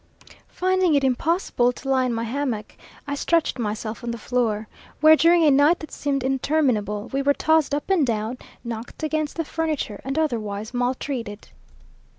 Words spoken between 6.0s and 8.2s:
interminable, we were tossed up and